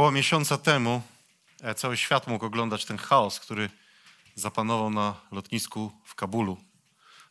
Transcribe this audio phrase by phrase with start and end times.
[0.00, 1.02] Około miesiąca temu
[1.60, 3.70] e, cały świat mógł oglądać ten chaos, który
[4.34, 6.56] zapanował na lotnisku w Kabulu.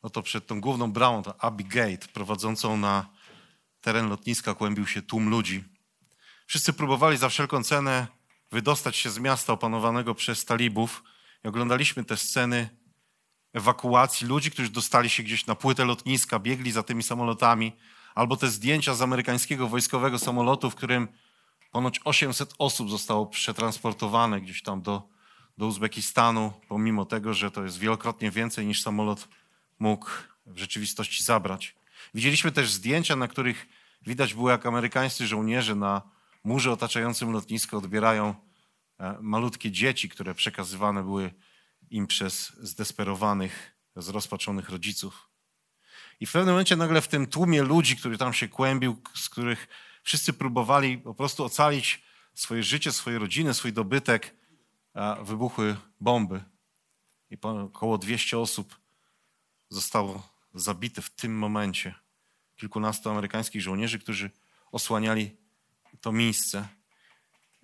[0.02, 3.06] Oto przed tą główną bramą, to Abbey Gate, prowadzącą na
[3.82, 5.64] teren lotniska, kłębił się tłum ludzi.
[6.46, 8.08] Wszyscy próbowali za wszelką cenę
[8.52, 11.04] wydostać się z miasta opanowanego przez talibów
[11.46, 12.70] i oglądaliśmy te sceny
[13.54, 17.72] ewakuacji ludzi, którzy dostali się gdzieś na płytę lotniska, biegli za tymi samolotami,
[18.16, 21.08] albo te zdjęcia z amerykańskiego wojskowego samolotu, w którym
[21.72, 25.10] Ponoć 800 osób zostało przetransportowane gdzieś tam do,
[25.58, 29.28] do Uzbekistanu, pomimo tego, że to jest wielokrotnie więcej niż samolot
[29.80, 30.10] mógł
[30.46, 31.76] w rzeczywistości zabrać.
[32.14, 33.68] Widzieliśmy też zdjęcia, na których
[34.02, 36.02] widać było, jak amerykańscy żołnierze na
[36.44, 38.36] murze otaczającym lotnisko odbierają
[39.00, 41.34] e, malutkie dzieci, które przekazywane były
[41.90, 45.30] im przez zdesperowanych, zrozpaczonych rodziców.
[46.20, 49.68] I w pewnym momencie nagle w tym tłumie ludzi, który tam się kłębił, z których
[50.04, 54.36] Wszyscy próbowali po prostu ocalić swoje życie, swoje rodziny, swój dobytek,
[55.22, 56.44] wybuchły bomby.
[57.30, 58.80] I około 200 osób
[59.70, 61.96] zostało zabite w tym momencie.
[62.56, 64.32] Kilkunastu amerykańskich żołnierzy, którzy
[64.72, 65.38] osłaniali
[66.02, 66.68] to miejsce.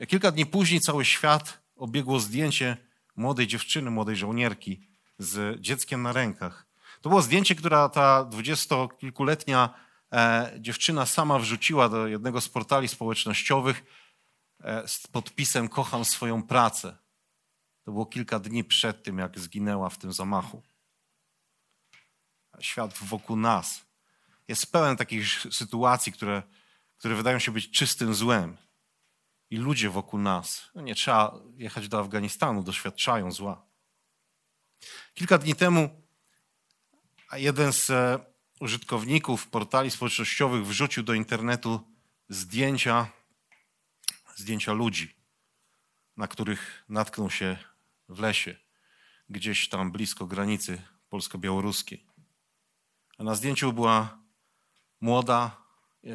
[0.08, 2.78] Kilka dni później cały świat obiegło zdjęcie
[3.16, 6.66] młodej dziewczyny, młodej żołnierki z dzieckiem na rękach.
[7.02, 9.85] To było zdjęcie, które ta dwudziestokilkuletnia
[10.60, 13.84] dziewczyna sama wrzuciła do jednego z portali społecznościowych
[14.64, 16.98] e, z podpisem Kocham swoją pracę.
[17.84, 20.62] To było kilka dni przed tym, jak zginęła w tym zamachu.
[22.60, 23.86] Świat wokół nas
[24.48, 26.44] jest pełen takich sytuacji, które,
[26.98, 28.58] które wydają się być czystym złem.
[29.50, 33.66] I ludzie wokół nas, no nie trzeba jechać do Afganistanu, doświadczają zła.
[35.14, 36.02] Kilka dni temu
[37.34, 41.96] jeden z e, użytkowników portali społecznościowych wrzucił do internetu
[42.30, 43.08] zdjęcia,
[44.36, 45.16] zdjęcia ludzi,
[46.18, 47.58] na których natknął się
[48.10, 48.56] w lesie,
[49.30, 52.06] gdzieś tam blisko granicy polsko-białoruskiej.
[53.18, 54.20] A na zdjęciu była
[55.02, 55.66] młoda,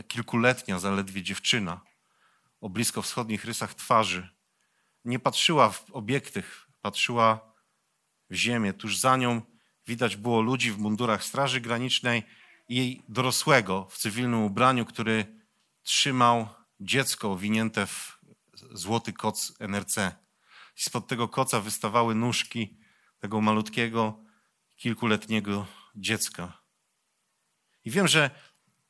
[0.09, 1.81] kilkuletnia zaledwie dziewczyna
[2.61, 4.29] o blisko wschodnich rysach twarzy.
[5.05, 7.55] Nie patrzyła w obiektyw, patrzyła
[8.31, 8.73] w ziemię.
[8.73, 9.43] Tuż za nią
[9.91, 12.23] Widać było ludzi w mundurach Straży Granicznej
[12.69, 15.27] i jej dorosłego w cywilnym ubraniu, który
[15.83, 16.49] trzymał
[16.81, 18.19] dziecko owinięte w
[18.73, 19.97] złoty koc NRC.
[20.77, 22.77] I spod tego koca wystawały nóżki
[23.19, 24.19] tego malutkiego,
[24.77, 26.61] kilkuletniego dziecka.
[27.85, 28.31] I wiem, że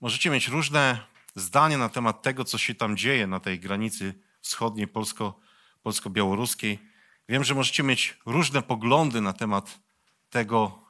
[0.00, 4.88] możecie mieć różne zdania na temat tego, co się tam dzieje na tej granicy wschodniej
[4.88, 5.40] polsko,
[5.82, 6.78] polsko-białoruskiej.
[7.28, 9.80] Wiem, że możecie mieć różne poglądy na temat
[10.30, 10.89] tego,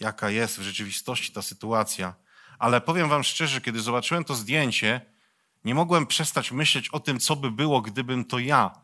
[0.00, 2.14] jaka jest w rzeczywistości ta sytuacja.
[2.58, 5.00] Ale powiem Wam szczerze, kiedy zobaczyłem to zdjęcie,
[5.64, 8.80] nie mogłem przestać myśleć o tym, co by było, gdybym to ja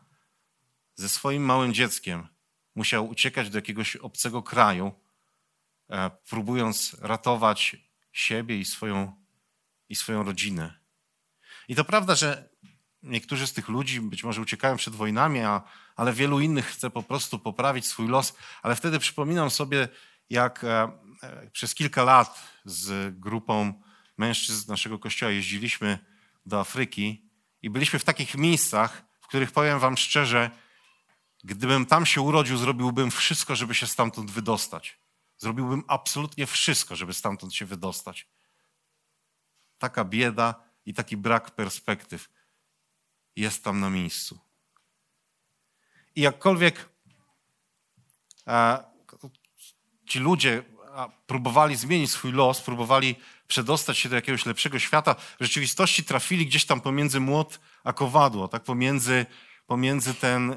[0.95, 2.27] ze swoim małym dzieckiem
[2.75, 4.91] musiał uciekać do jakiegoś obcego kraju,
[5.89, 7.75] e, próbując ratować
[8.11, 9.23] siebie i swoją,
[9.89, 10.73] i swoją rodzinę.
[11.67, 12.49] I to prawda, że
[13.03, 15.61] niektórzy z tych ludzi być może uciekają przed wojnami, a,
[15.95, 18.33] ale wielu innych chce po prostu poprawić swój los.
[18.61, 19.87] Ale wtedy przypominam sobie
[20.29, 20.91] jak e,
[21.23, 23.81] e, przez kilka lat z grupą
[24.17, 25.99] mężczyzn naszego kościoła jeździliśmy
[26.45, 27.29] do Afryki
[27.61, 30.51] i byliśmy w takich miejscach, w których powiem Wam szczerze,
[31.43, 34.99] gdybym tam się urodził, zrobiłbym wszystko, żeby się stamtąd wydostać.
[35.37, 38.27] Zrobiłbym absolutnie wszystko, żeby stamtąd się wydostać.
[39.77, 40.55] Taka bieda
[40.85, 42.29] i taki brak perspektyw
[43.35, 44.39] jest tam na miejscu.
[46.15, 46.89] I jakkolwiek
[48.47, 48.92] e,
[50.13, 50.63] ci ludzie
[51.27, 53.15] próbowali zmienić swój los, próbowali
[53.47, 58.47] przedostać się do jakiegoś lepszego świata, w rzeczywistości trafili gdzieś tam pomiędzy młot a kowadło,
[58.47, 58.63] tak?
[58.63, 59.25] Pomiędzy,
[59.67, 60.55] pomiędzy ten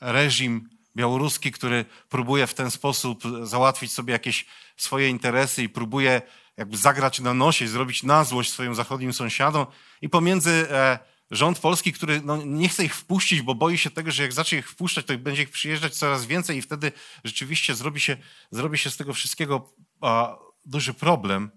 [0.00, 4.46] reżim białoruski, który próbuje w ten sposób załatwić sobie jakieś
[4.76, 6.22] swoje interesy i próbuje
[6.56, 9.66] jakby zagrać na nosie zrobić na złość swoim zachodnim sąsiadom
[10.02, 10.98] i pomiędzy e,
[11.30, 14.58] rząd polski, który no, nie chce ich wpuścić, bo boi się tego, że jak zacznie
[14.58, 16.92] ich wpuszczać, to będzie ich przyjeżdżać coraz więcej i wtedy
[17.24, 18.16] rzeczywiście zrobi się,
[18.50, 21.50] zrobi się z tego wszystkiego a, duży problem.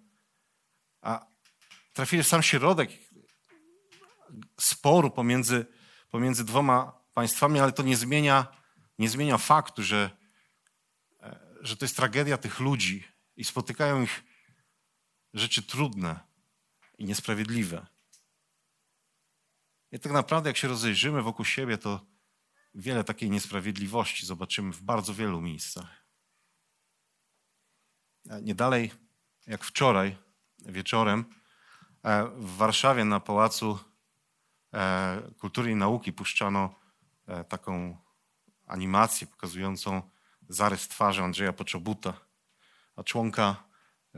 [1.02, 1.26] A,
[1.94, 2.92] trafili w sam środek
[4.60, 5.66] sporu pomiędzy,
[6.10, 8.48] pomiędzy dwoma państwami, ale to nie zmienia,
[9.00, 10.10] nie zmienia faktu, że,
[11.20, 13.04] e, że to jest tragedia tych ludzi
[13.36, 14.24] i spotykają ich
[15.34, 16.20] rzeczy trudne
[16.98, 17.88] i niesprawiedliwe.
[19.92, 22.06] I tak naprawdę, jak się rozejrzymy wokół siebie, to
[22.76, 26.06] wiele takiej niesprawiedliwości zobaczymy w bardzo wielu miejscach.
[28.42, 28.92] Nie dalej
[29.48, 30.18] jak wczoraj
[30.60, 31.26] wieczorem
[32.04, 33.80] e, w Warszawie na Pałacu
[34.74, 36.76] e, Kultury i Nauki puszczano
[37.28, 37.98] e, taką
[38.68, 40.02] animację pokazującą
[40.50, 42.14] zarys twarzy Andrzeja Poczobuta,
[42.96, 43.64] a członka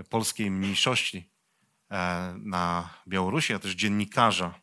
[0.10, 1.34] polskiej mniejszości
[2.36, 4.60] na Białorusi, a też dziennikarza,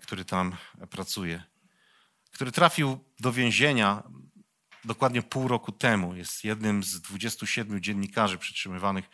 [0.00, 0.56] który tam
[0.90, 1.42] pracuje,
[2.30, 4.02] który trafił do więzienia
[4.84, 6.16] dokładnie pół roku temu.
[6.16, 9.04] Jest jednym z 27 dziennikarzy przetrzymywanych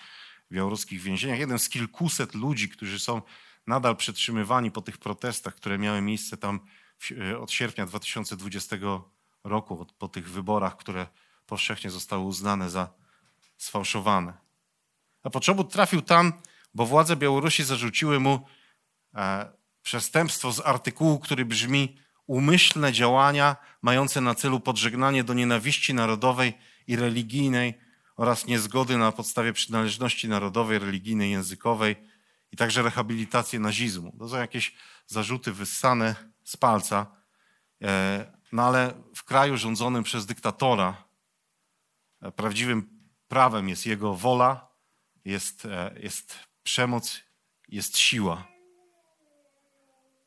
[0.51, 3.23] w białoruskich więzieniach, jeden z kilkuset ludzi, którzy są
[3.67, 6.61] nadal przetrzymywani po tych protestach, które miały miejsce tam
[7.11, 8.77] e, od sierpnia 2020
[9.45, 11.07] roku, po tych wyborach, które
[11.47, 12.95] powszechnie zostały uznane za
[13.57, 14.33] sfałszowane.
[15.23, 16.33] A Poczobut trafił tam,
[16.75, 18.47] bo władze Białorusi zarzuciły mu
[19.15, 19.53] e,
[19.85, 21.97] przestępstwo z artykułu, który brzmi
[22.27, 27.75] umyślne działania mające na celu podżegnanie do nienawiści narodowej i religijnej
[28.17, 31.97] oraz niezgody na podstawie przynależności narodowej, religijnej, językowej
[32.53, 34.17] i także rehabilitację nazizmu.
[34.19, 34.75] To są jakieś
[35.07, 36.15] zarzuty wyssane
[36.45, 37.07] z palca,
[37.83, 41.05] e, no ale w kraju rządzonym przez dyktatora
[42.23, 44.69] e, prawdziwym prawem jest jego wola,
[45.25, 47.21] jest, e, jest przemoc,
[47.69, 48.54] jest siła.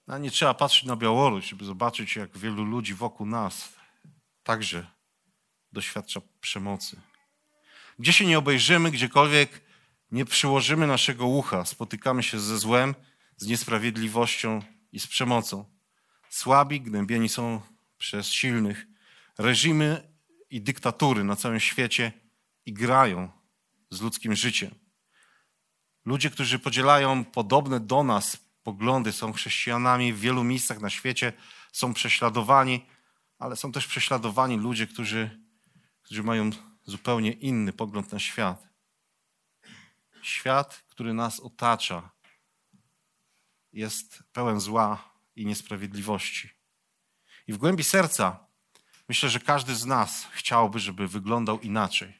[0.07, 3.73] No, nie trzeba patrzeć na Białoruś, żeby zobaczyć, jak wielu ludzi wokół nas
[4.43, 4.87] także
[5.71, 7.01] doświadcza przemocy.
[7.99, 9.61] Gdzie się nie obejrzymy, gdziekolwiek
[10.11, 12.95] nie przyłożymy naszego ucha, spotykamy się ze złem,
[13.37, 14.61] z niesprawiedliwością
[14.91, 15.65] i z przemocą.
[16.29, 17.61] Słabi gnębieni są
[17.97, 18.87] przez silnych.
[19.37, 20.13] Reżimy
[20.49, 22.11] i dyktatury na całym świecie
[22.65, 23.31] igrają
[23.89, 24.75] z ludzkim życiem.
[26.05, 31.33] Ludzie, którzy podzielają podobne do nas poglądy, są chrześcijanami w wielu miejscach na świecie,
[31.71, 32.85] są prześladowani,
[33.39, 35.41] ale są też prześladowani ludzie, którzy,
[36.01, 36.49] którzy mają
[36.83, 38.67] zupełnie inny pogląd na świat.
[40.21, 42.09] Świat, który nas otacza,
[43.73, 46.49] jest pełen zła i niesprawiedliwości.
[47.47, 48.47] I w głębi serca
[49.09, 52.13] myślę, że każdy z nas chciałby, żeby wyglądał inaczej.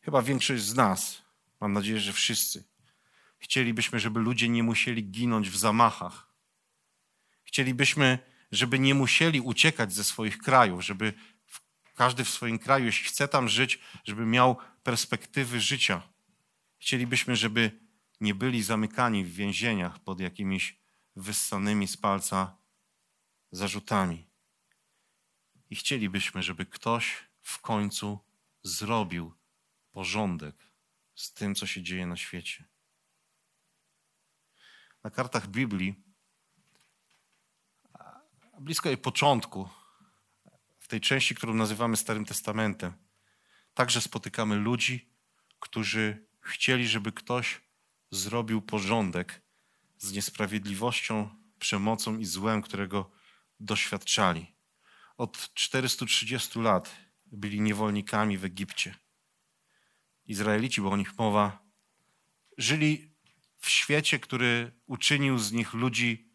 [0.00, 1.22] Chyba większość z nas,
[1.60, 2.71] mam nadzieję, że wszyscy,
[3.42, 6.32] chcielibyśmy, żeby ludzie nie musieli ginąć w zamachach.
[7.44, 8.18] Chcielibyśmy,
[8.52, 11.14] żeby nie musieli uciekać ze swoich krajów, żeby
[11.94, 16.02] każdy w swoim kraju, jeśli chce tam żyć, żeby miał perspektywy życia.
[16.78, 17.80] Chcielibyśmy, żeby
[18.20, 20.76] nie byli zamykani w więzieniach pod jakimiś
[21.16, 22.56] wyssanymi z palca
[23.50, 24.26] zarzutami.
[25.70, 28.18] I chcielibyśmy, żeby ktoś w końcu
[28.62, 29.34] zrobił
[29.92, 30.56] porządek
[31.14, 32.71] z tym, co się dzieje na świecie.
[35.04, 35.94] Na kartach Biblii,
[38.60, 39.68] blisko jej początku,
[40.92, 42.92] tej części, którą nazywamy Starym Testamentem,
[43.74, 45.10] także spotykamy ludzi,
[45.60, 47.60] którzy chcieli, żeby ktoś
[48.10, 49.42] zrobił porządek
[49.98, 53.10] z niesprawiedliwością, przemocą i złem, którego
[53.60, 54.54] doświadczali.
[55.16, 58.94] Od 430 lat byli niewolnikami w Egipcie.
[60.26, 61.58] Izraelici, bo o nich mowa,
[62.58, 63.11] żyli
[63.62, 66.28] w świecie, który uczynił z nich ludzi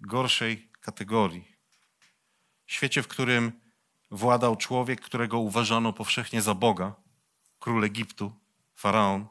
[0.00, 1.56] gorszej kategorii.
[2.66, 3.52] Świecie, w którym
[4.10, 6.94] władał człowiek, którego uważano powszechnie za Boga,
[7.58, 8.40] król Egiptu,
[8.74, 9.26] faraon.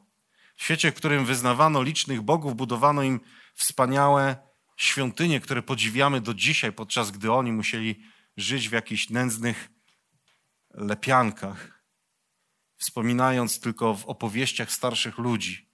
[0.56, 3.20] W świecie, w którym wyznawano licznych bogów, budowano im
[3.56, 4.38] wspaniałe
[4.78, 8.04] świątynie, które podziwiamy do dzisiaj, podczas gdy oni musieli
[8.38, 9.70] żyć w jakichś nędznych
[10.70, 11.84] lepiankach,
[12.78, 15.72] wspominając tylko w opowieściach starszych ludzi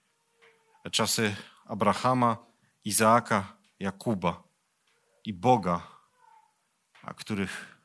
[0.90, 1.36] czasy
[1.68, 2.36] Abrahama,
[2.84, 4.42] Izaaka, Jakuba
[5.24, 5.86] i Boga,
[7.02, 7.78] a których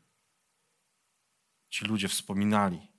[1.69, 2.91] ci ludzie wspominali.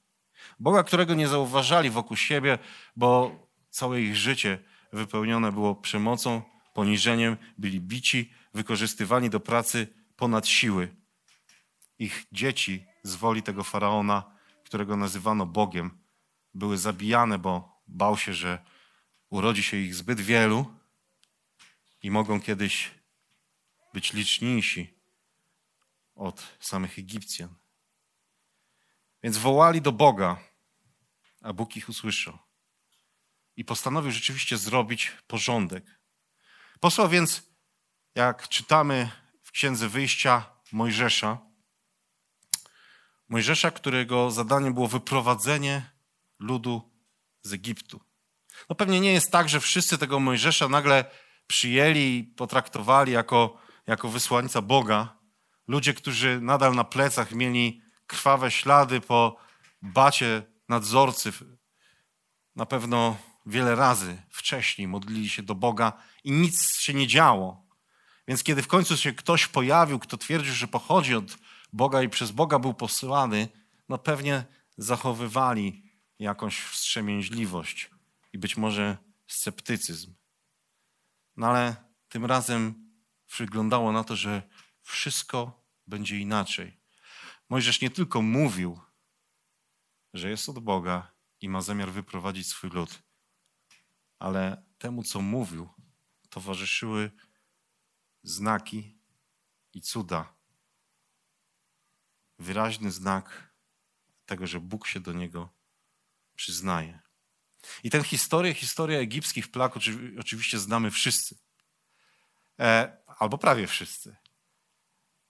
[0.59, 2.59] Boga, którego nie zauważali wokół siebie,
[2.97, 3.31] bo
[3.71, 4.59] całe ich życie
[4.93, 6.43] wypełnione było przemocą,
[6.75, 10.97] poniżeniem, byli bici, wykorzystywani do pracy ponad siły.
[11.99, 14.23] Ich dzieci z woli tego faraona,
[14.65, 15.99] którego nazywano Bogiem,
[16.55, 18.59] były zabijane, bo bał się, że
[19.31, 20.75] urodzi się ich zbyt wielu
[22.03, 22.91] i mogą kiedyś
[23.95, 24.95] być liczniejsi
[26.15, 27.55] od samych Egipcjan.
[29.23, 30.37] Więc wołali do Boga,
[31.41, 32.39] a Bóg ich usłyszał.
[33.57, 36.05] I postanowił rzeczywiście zrobić porządek
[36.85, 37.43] Posłał więc,
[38.15, 39.11] jak czytamy
[39.43, 41.39] w Księdze Wyjścia Mojżesza,
[43.29, 45.91] Mojżesza, którego zadaniem było wyprowadzenie
[46.39, 46.93] ludu
[47.43, 48.01] z Egiptu.
[48.69, 51.05] No pewnie nie jest tak, że wszyscy tego Mojżesza nagle
[51.47, 55.17] przyjęli i potraktowali jako, jako wysłańca Boga.
[55.69, 59.37] Ludzie, którzy nadal na plecach mieli krwawe ślady po
[59.83, 61.33] bacie nadzorcy,
[62.57, 65.93] na pewno wiele razy wcześniej modlili się do Boga
[66.25, 67.65] i nic się nie działo.
[68.29, 71.39] Więc kiedy w końcu się ktoś pojawił, kto twierdził, że pochodzi od
[71.73, 73.49] Boga i przez Boga był posyłany,
[73.89, 74.45] no pewnie
[74.77, 75.83] zachowywali
[76.19, 77.94] jakąś wstrzemięźliwość
[78.35, 80.15] i być może sceptycyzm.
[81.37, 81.77] No ale
[82.09, 82.91] tym razem
[83.39, 84.43] wyglądało na to, że
[84.83, 86.81] wszystko będzie inaczej.
[87.49, 88.81] Mojżesz nie tylko mówił,
[90.15, 93.03] że jest od Boga i ma zamiar wyprowadzić swój lud,
[94.19, 95.69] ale temu, co mówił,
[96.31, 97.11] towarzyszyły
[98.23, 98.99] znaki
[99.73, 100.35] i cuda.
[102.39, 103.55] Wyraźny znak
[104.27, 105.49] tego, że Bóg się do niego
[106.37, 107.04] przyznaje.
[107.85, 109.75] I tę historię, historię egipskich plag
[110.19, 111.37] oczywiście znamy wszyscy.
[112.61, 114.17] E, albo prawie wszyscy.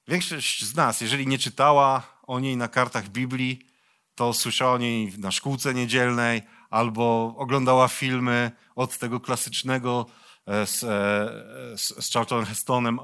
[0.08, 3.68] Większość z nas, jeżeli nie czytała o niej na kartach Biblii,
[4.14, 10.06] to słyszała o niej na szkółce niedzielnej albo oglądała filmy od tego klasycznego
[10.46, 12.98] e, z, e, z, z Charlton Hestonem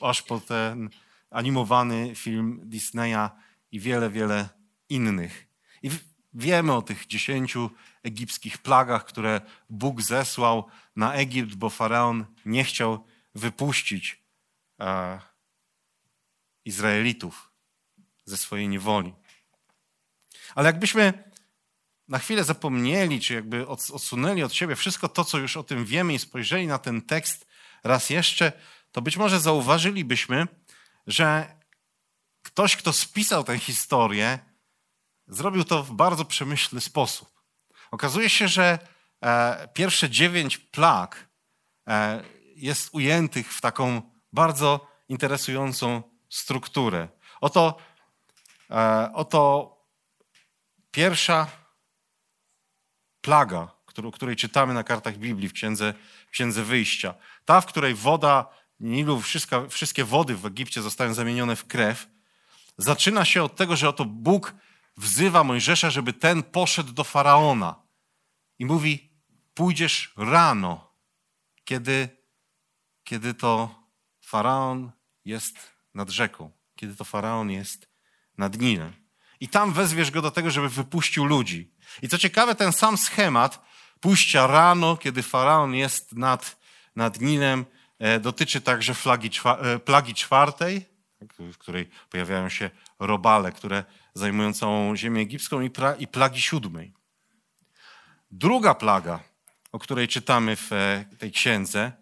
[0.00, 0.90] aż po ten
[1.30, 3.30] animowany film Disneya
[3.72, 4.48] i wiele, wiele
[4.88, 5.46] innych.
[5.82, 5.90] I
[6.34, 7.70] wiemy o tych dziesięciu
[8.02, 9.40] egipskich plagach, które
[9.70, 13.04] Bóg zesłał na Egipt, bo faraon nie chciał
[13.34, 14.22] wypuścić
[14.80, 15.20] e,
[16.64, 17.50] Izraelitów
[18.24, 19.14] ze swojej niewoli.
[20.54, 21.32] Ale jakbyśmy
[22.08, 26.14] na chwilę zapomnieli, czy jakby odsunęli od siebie wszystko to, co już o tym wiemy
[26.14, 27.46] i spojrzeli na ten tekst
[27.84, 28.52] raz jeszcze,
[28.92, 30.46] to być może zauważylibyśmy,
[31.06, 31.56] że
[32.42, 34.38] ktoś, kto spisał tę historię,
[35.26, 37.31] zrobił to w bardzo przemyślny sposób.
[37.92, 38.78] Okazuje się, że
[39.24, 41.28] e, pierwsze dziewięć plag
[41.88, 42.22] e,
[42.56, 47.08] jest ujętych w taką bardzo interesującą strukturę.
[47.40, 47.78] Oto,
[48.70, 49.70] e, oto
[50.90, 51.46] pierwsza
[53.20, 55.94] plaga, którą, której czytamy na kartach Biblii w Księdze,
[56.26, 57.14] w księdze Wyjścia.
[57.44, 58.48] Ta, w której woda
[58.80, 62.06] Nilu, wszystkie, wszystkie wody w Egipcie zostają zamienione w krew,
[62.78, 64.54] zaczyna się od tego, że oto Bóg
[64.96, 67.81] wzywa Mojżesza, żeby ten poszedł do faraona
[68.62, 69.10] i mówi:
[69.54, 70.94] Pójdziesz rano,
[71.64, 72.08] kiedy,
[73.04, 73.74] kiedy to
[74.20, 74.92] faraon
[75.24, 75.56] jest
[75.94, 77.88] nad rzeką, kiedy to faraon jest
[78.38, 78.92] nad Nilem.
[79.40, 81.74] I tam wezwiesz go do tego, żeby wypuścił ludzi.
[82.02, 83.64] I co ciekawe, ten sam schemat
[84.00, 86.60] pójścia rano, kiedy faraon jest nad,
[86.96, 87.64] nad Nilem,
[87.98, 90.84] e, dotyczy także flagi, e, plagi czwartej,
[91.18, 96.42] tak, w której pojawiają się robale, które zajmują całą ziemię egipską, i, pra, i plagi
[96.42, 97.01] siódmej.
[98.32, 99.20] Druga plaga,
[99.72, 101.92] o której czytamy w e, tej księdze,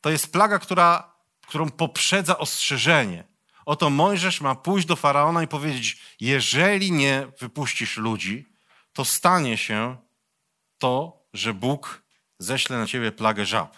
[0.00, 1.12] to jest plaga, która,
[1.46, 3.24] którą poprzedza ostrzeżenie.
[3.66, 8.46] Oto Mojżesz ma pójść do faraona i powiedzieć: Jeżeli nie wypuścisz ludzi,
[8.92, 9.96] to stanie się
[10.78, 12.02] to, że Bóg
[12.38, 13.76] ześle na ciebie plagę żab.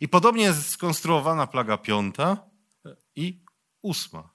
[0.00, 2.36] I podobnie jest skonstruowana plaga piąta
[3.16, 3.40] i
[3.82, 4.30] ósma.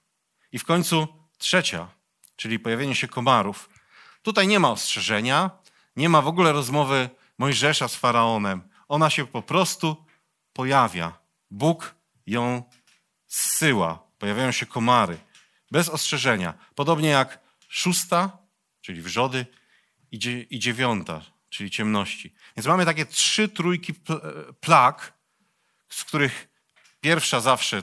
[0.52, 1.88] I w końcu trzecia,
[2.36, 3.70] czyli pojawienie się komarów.
[4.22, 5.50] Tutaj nie ma ostrzeżenia,
[5.96, 8.68] nie ma w ogóle rozmowy Mojżesza z faraonem.
[8.88, 10.04] Ona się po prostu
[10.52, 11.18] pojawia.
[11.50, 11.94] Bóg
[12.26, 12.62] ją
[13.26, 14.02] zsyła.
[14.18, 15.18] Pojawiają się komary.
[15.70, 16.54] Bez ostrzeżenia.
[16.74, 18.38] Podobnie jak szósta,
[18.80, 19.46] czyli wrzody,
[20.50, 22.34] i dziewiąta, czyli ciemności.
[22.56, 23.94] Więc mamy takie trzy trójki
[24.60, 25.12] plag,
[25.88, 26.48] z których
[27.00, 27.82] pierwsza zawsze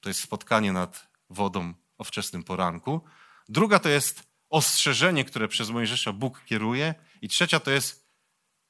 [0.00, 3.04] to jest spotkanie nad wodą o wczesnym poranku.
[3.48, 6.94] Druga to jest ostrzeżenie, które przez Mojżesza Bóg kieruje.
[7.22, 8.06] I trzecia to jest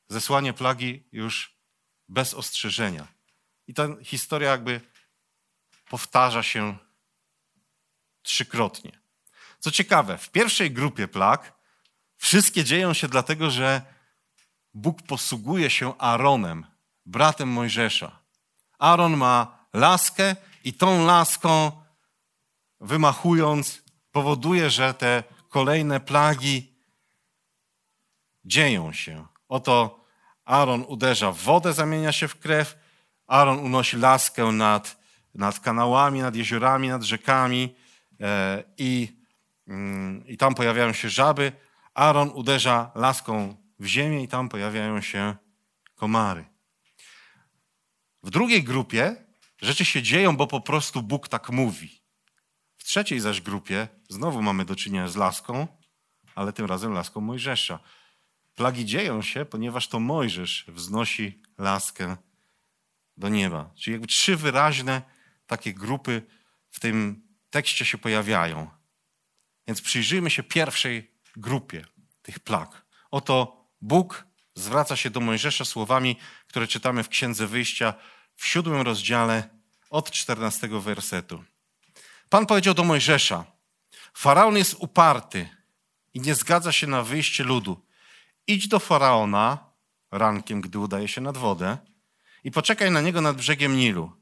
[0.09, 1.57] zesłanie plagi już
[2.09, 3.07] bez ostrzeżenia.
[3.67, 4.81] I ta historia jakby
[5.91, 6.79] powtarza się
[8.23, 8.93] trzykrotnie.
[9.59, 11.53] Co ciekawe, w pierwszej grupie plag
[12.17, 13.83] wszystkie dzieją się dlatego, że
[14.75, 16.67] Bóg posługuje się Aaronem,
[17.07, 18.19] bratem Mojżesza.
[18.79, 21.73] Aaron ma laskę i tą laską
[22.81, 26.73] wymachując powoduje, że te kolejne plagi
[28.44, 29.26] dzieją się.
[29.49, 30.04] Oto
[30.44, 32.76] Aaron uderza w wodę, zamienia się w krew.
[33.26, 35.00] Aaron unosi laskę nad,
[35.35, 37.75] nad kanałami, nad jeziorami, nad rzekami
[38.21, 39.16] e, i,
[39.68, 41.52] mm, i tam pojawiają się żaby.
[41.94, 45.37] Aaron uderza laską w ziemię i tam pojawiają się
[45.94, 46.44] komary.
[48.23, 49.16] W drugiej grupie
[49.62, 52.01] rzeczy się dzieją, bo po prostu Bóg tak mówi.
[52.83, 55.67] W trzeciej zaś grupie znowu mamy do czynienia z laską,
[56.35, 57.79] ale tym razem laską Mojżesza.
[58.55, 62.17] Plagi dzieją się, ponieważ to Mojżesz wznosi laskę
[63.17, 63.71] do nieba.
[63.75, 65.03] Czyli jakby trzy wyraźne
[65.47, 66.23] takie grupy
[66.71, 68.71] w tym tekście się pojawiają.
[69.67, 71.85] Więc przyjrzyjmy się pierwszej grupie
[72.23, 72.87] tych plag.
[73.11, 76.17] Oto Bóg zwraca się do Mojżesza słowami,
[76.49, 77.95] które czytamy w Księdze Wyjścia
[78.37, 79.49] w siódmym rozdziale
[79.91, 81.45] od czternastego wersetu.
[82.33, 83.45] Pan powiedział do Mojżesza:
[84.15, 85.49] Faraon jest uparty
[86.15, 87.87] i nie zgadza się na wyjście ludu.
[88.47, 89.59] Idź do faraona
[90.11, 91.79] rankiem, gdy udaje się nad wodę,
[92.45, 94.12] i poczekaj na niego nad brzegiem Nilu.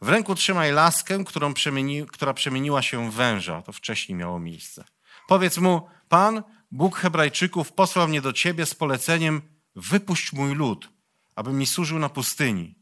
[0.00, 3.62] W ręku trzymaj laskę, przemieni, która przemieniła się w węża.
[3.62, 4.84] To wcześniej miało miejsce.
[5.28, 9.42] Powiedz mu: Pan, Bóg Hebrajczyków, posłał mnie do ciebie z poleceniem:
[9.76, 10.88] wypuść mój lud,
[11.34, 12.74] aby mi służył na pustyni.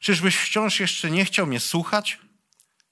[0.00, 2.18] Czyżbyś wciąż jeszcze nie chciał mnie słuchać?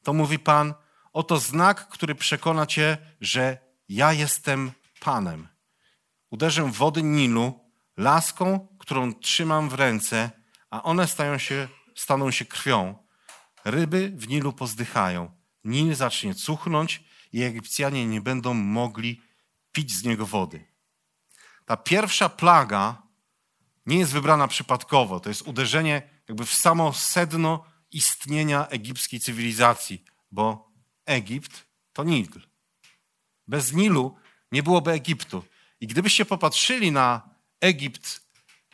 [0.02, 0.74] To mówi Pan:
[1.12, 5.48] Oto znak, który przekona cię, że ja jestem Panem.
[6.30, 7.60] Uderzę wody Nilu
[7.96, 10.30] laską, którą trzymam w ręce,
[10.70, 13.08] a one stają się, staną się krwią.
[13.64, 15.30] Ryby w Nilu pozdychają.
[15.64, 19.22] Nil zacznie cuchnąć i Egipcjanie nie będą mogli
[19.72, 20.64] pić z niego wody.
[21.66, 23.02] Ta pierwsza plaga
[23.86, 25.20] nie jest wybrana przypadkowo.
[25.20, 30.67] To jest uderzenie jakby w samo sedno istnienia egipskiej cywilizacji, bo
[31.08, 32.28] Egipt to Nil.
[33.46, 34.16] Bez Nilu
[34.52, 35.44] nie byłoby Egiptu.
[35.80, 38.20] I gdybyście popatrzyli na Egipt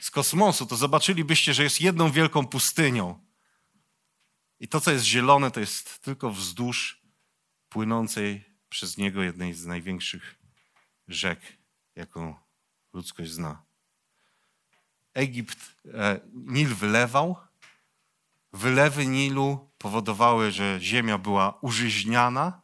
[0.00, 3.24] z kosmosu, to zobaczylibyście, że jest jedną wielką pustynią.
[4.60, 7.02] I to, co jest zielone, to jest tylko wzdłuż
[7.68, 10.34] płynącej przez niego jednej z największych
[11.08, 11.40] rzek,
[11.96, 12.34] jaką
[12.92, 13.62] ludzkość zna.
[15.14, 15.58] Egipt,
[15.94, 17.36] e, Nil wylewał.
[18.52, 22.62] Wylewy Nilu powodowały, że ziemia była użyźniana.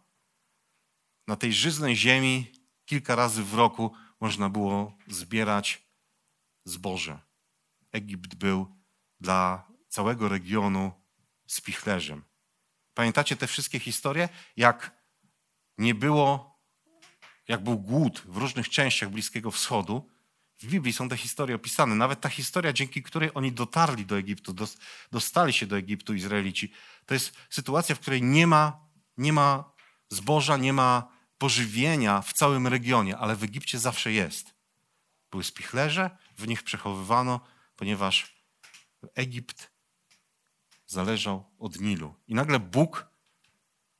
[1.26, 2.52] Na tej żyznej ziemi
[2.84, 5.82] kilka razy w roku można było zbierać
[6.64, 7.18] zboże.
[7.92, 8.76] Egipt był
[9.20, 10.92] dla całego regionu
[11.46, 12.24] spichlerzem.
[12.94, 14.28] Pamiętacie te wszystkie historie?
[14.56, 15.04] Jak
[15.78, 16.58] nie było,
[17.48, 20.10] jak był głód w różnych częściach Bliskiego Wschodu,
[20.60, 21.94] w Biblii są te historie opisane.
[21.94, 24.54] Nawet ta historia, dzięki której oni dotarli do Egiptu,
[25.12, 26.72] dostali się do Egiptu Izraelici,
[27.06, 29.72] to jest sytuacja, w której nie ma, nie ma
[30.08, 34.54] zboża, nie ma pożywienia w całym regionie, ale w Egipcie zawsze jest.
[35.30, 37.40] Były spichlerze, w nich przechowywano,
[37.76, 38.44] ponieważ
[39.14, 39.70] Egipt
[40.86, 42.14] zależał od Nilu.
[42.28, 43.06] I nagle Bóg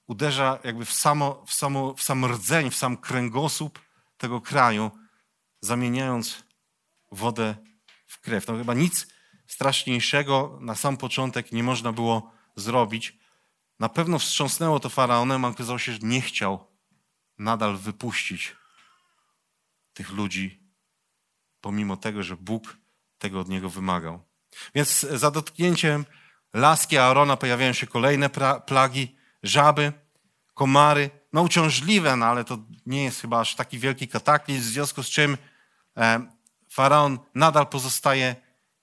[0.06, 3.80] uderza jakby w, samo, w, samo, w sam rdzeń, w sam kręgosłup
[4.18, 4.90] tego kraju,
[5.60, 6.49] zamieniając
[7.10, 7.54] wodę
[8.06, 8.48] w krew.
[8.48, 9.06] No chyba nic
[9.46, 13.18] straszniejszego na sam początek nie można było zrobić.
[13.78, 16.66] Na pewno wstrząsnęło to faraonem, a okazało się, że nie chciał
[17.38, 18.56] nadal wypuścić
[19.92, 20.60] tych ludzi,
[21.60, 22.76] pomimo tego, że Bóg
[23.18, 24.24] tego od niego wymagał.
[24.74, 26.04] Więc za dotknięciem
[26.54, 28.30] laski Aarona pojawiają się kolejne
[28.66, 29.92] plagi, żaby,
[30.54, 35.02] komary, no uciążliwe, no ale to nie jest chyba aż taki wielki kataklizm, w związku
[35.02, 35.38] z czym
[35.96, 36.26] e,
[36.70, 38.36] faraon nadal pozostaje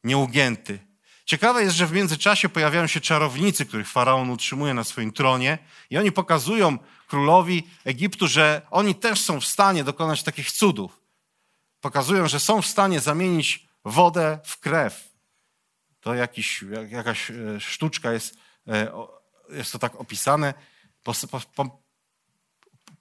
[0.03, 0.87] nieugięty.
[1.25, 5.57] Ciekawe jest, że w międzyczasie pojawiają się czarownicy, których faraon utrzymuje na swoim tronie,
[5.89, 11.01] i oni pokazują królowi Egiptu, że oni też są w stanie dokonać takich cudów.
[11.81, 15.09] Pokazują, że są w stanie zamienić wodę w krew.
[15.99, 18.91] To jakiś, jakaś e, sztuczka jest, e,
[19.49, 20.53] jest to tak opisane.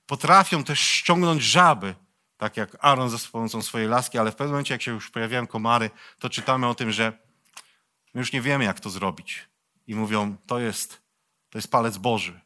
[0.07, 1.95] Potrafią też ściągnąć żaby,
[2.37, 5.47] tak jak Aaron za pomocą swojej laski, ale w pewnym momencie, jak się już pojawiają
[5.47, 7.13] komary, to czytamy o tym, że
[8.15, 9.49] my już nie wiemy, jak to zrobić.
[9.87, 11.03] I mówią, to jest,
[11.51, 12.41] to jest palec Boży.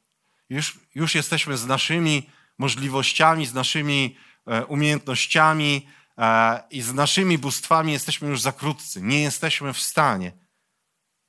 [0.48, 7.92] Już, już jesteśmy z naszymi możliwościami, z naszymi e, umiejętnościami e, i z naszymi bóstwami
[7.92, 9.02] jesteśmy już za krótcy.
[9.02, 10.32] Nie jesteśmy w stanie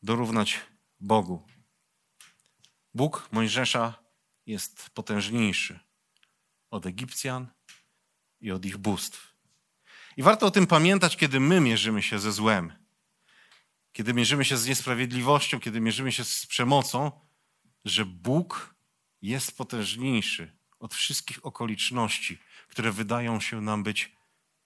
[0.04, 0.60] dorównać
[1.00, 1.48] Bogu.
[2.94, 3.94] Bóg Mojżesza
[4.46, 5.80] jest potężniejszy
[6.72, 7.48] od Egipcjan
[8.42, 9.34] i od ich bóstw.
[10.18, 12.74] I warto o tym pamiętać, kiedy my mierzymy się ze złem,
[13.92, 17.12] kiedy mierzymy się z niesprawiedliwością, kiedy mierzymy się z przemocą,
[17.86, 18.76] że Bóg
[19.22, 24.16] jest potężniejszy od wszystkich okoliczności, które wydają się nam być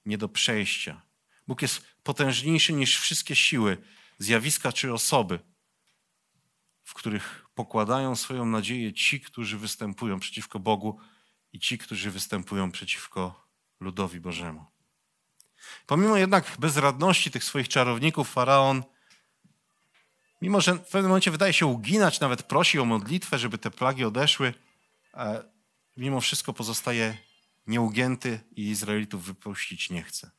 [0.06, 1.02] nie do przejścia.
[1.48, 3.78] Bóg jest potężniejszy niż wszystkie siły,
[4.20, 5.40] zjawiska czy osoby,
[6.84, 11.00] w których pokładają swoją nadzieję ci, którzy występują przeciwko Bogu
[11.54, 13.45] i ci, którzy występują przeciwko
[13.86, 14.66] ludowi Bożemu.
[15.88, 18.84] Pomimo jednak bezradności tych swoich czarowników, faraon
[20.42, 24.06] mimo że w pewnym momencie wydaje się uginać, nawet prosi o modlitwę, żeby te plagi
[24.06, 24.54] odeszły,
[25.14, 25.44] e,
[25.98, 27.18] mimo wszystko pozostaje
[27.68, 30.32] nieugięty i Izraelitów wypuścić nie chce.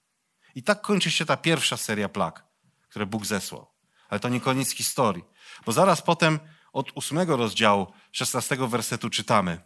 [0.54, 2.44] I tak kończy się ta pierwsza seria plag,
[2.88, 3.66] które Bóg zesłał.
[4.09, 5.24] Ale to nie koniec historii,
[5.66, 6.38] bo zaraz potem
[6.72, 9.61] od ósmego rozdziału, szesnastego wersetu czytamy.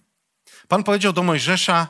[0.69, 1.89] Pan powiedział do Mojżesza,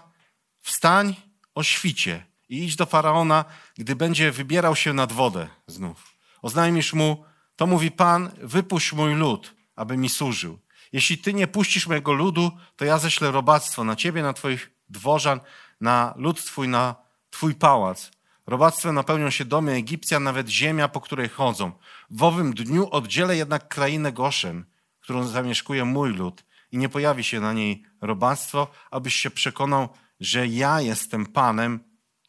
[0.60, 1.16] wstań
[1.60, 3.44] o świcie i idź do Faraona,
[3.78, 6.16] gdy będzie wybierał się nad wodę znów.
[6.42, 7.24] Oznajmisz mu,
[7.56, 10.58] to mówi Pan, wypuść mój lud, aby mi służył.
[10.92, 15.40] Jeśli ty nie puścisz mojego ludu, to ja ześlę robactwo na ciebie, na twoich dworzan,
[15.80, 16.94] na lud twój, na
[17.30, 18.10] twój pałac.
[18.46, 21.72] Robactwem napełnią się domy Egipcjan, nawet ziemia, po której chodzą.
[22.10, 24.64] W owym dniu oddzielę jednak krainę Goszen,
[25.00, 29.88] którą zamieszkuje mój lud i nie pojawi się na niej robactwo, abyś się przekonał,
[30.20, 31.80] że ja jestem Panem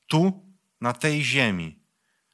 [0.08, 0.52] tu,
[0.82, 1.80] na tej ziemi.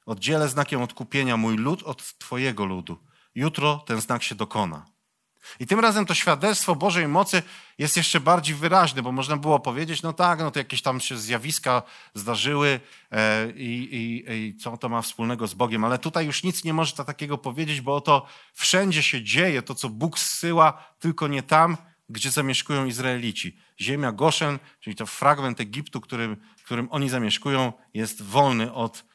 [0.05, 2.97] Oddzielę znakiem odkupienia mój lud od Twojego ludu.
[3.35, 4.85] Jutro ten znak się dokona.
[5.59, 7.43] I tym razem to świadectwo Bożej mocy
[7.77, 11.17] jest jeszcze bardziej wyraźne, bo można było powiedzieć, no tak, no to jakieś tam się
[11.17, 11.81] zjawiska
[12.13, 12.79] zdarzyły
[13.11, 16.73] e, i, i, i co to ma wspólnego z Bogiem, ale tutaj już nic nie
[16.73, 21.77] można takiego powiedzieć, bo oto wszędzie się dzieje to, co Bóg zsyła, tylko nie tam,
[22.09, 23.57] gdzie zamieszkują Izraelici.
[23.81, 29.05] Ziemia Goszen, czyli to fragment Egiptu, którym, którym oni zamieszkują, jest wolny od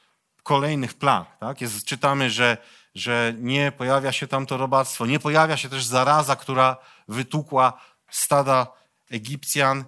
[0.43, 1.39] kolejnych plag.
[1.39, 1.61] Tak?
[1.61, 2.57] Jest, czytamy, że
[2.95, 6.77] że nie pojawia się tam to robactwo, nie pojawia się też zaraza, która
[7.09, 8.67] wytukła stada
[9.11, 9.85] Egipcjan.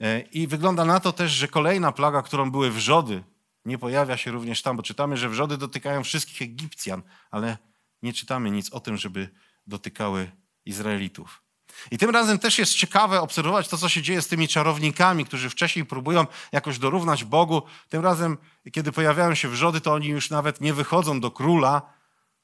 [0.00, 3.24] E, I wygląda na to też, że kolejna plaga, którą były wrzody,
[3.64, 7.58] nie pojawia się również tam, bo czytamy, że wrzody dotykają wszystkich Egipcjan, ale
[8.02, 9.28] nie czytamy nic o tym, żeby
[9.66, 10.30] dotykały
[10.64, 11.43] Izraelitów.
[11.90, 15.50] I tym razem też jest ciekawe obserwować to, co się dzieje z tymi czarownikami, którzy
[15.50, 17.62] wcześniej próbują jakoś dorównać Bogu.
[17.88, 18.38] Tym razem,
[18.72, 21.82] kiedy pojawiają się wrzody, to oni już nawet nie wychodzą do króla,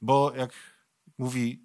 [0.01, 0.53] bo jak
[1.19, 1.63] mówi